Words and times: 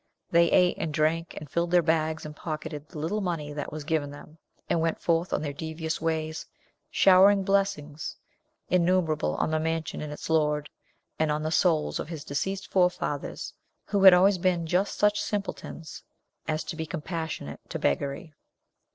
They 0.31 0.49
ate 0.49 0.77
and 0.79 0.91
drank, 0.91 1.35
and 1.37 1.47
filled 1.47 1.69
their 1.69 1.83
bags, 1.83 2.25
and 2.25 2.35
pocketed 2.35 2.89
the 2.89 2.97
little 2.97 3.21
money 3.21 3.53
that 3.53 3.71
was 3.71 3.83
given 3.83 4.09
them, 4.09 4.39
and 4.67 4.81
went 4.81 4.99
forth 4.99 5.31
on 5.31 5.43
their 5.43 5.53
devious 5.53 6.01
ways, 6.01 6.47
showering 6.89 7.43
blessings 7.43 8.17
innumerable 8.67 9.35
on 9.35 9.51
the 9.51 9.59
mansion 9.59 10.01
and 10.01 10.11
its 10.11 10.27
lord, 10.27 10.71
and 11.19 11.31
on 11.31 11.43
the 11.43 11.51
souls 11.51 11.99
of 11.99 12.09
his 12.09 12.23
deceased 12.23 12.71
forefathers, 12.71 13.53
who 13.85 14.01
had 14.01 14.15
always 14.15 14.39
been 14.39 14.65
just 14.65 14.97
such 14.97 15.21
simpletons 15.21 16.01
as 16.47 16.63
to 16.63 16.75
be 16.75 16.87
compassionate 16.87 17.59
to 17.69 17.77
beggary. 17.77 18.33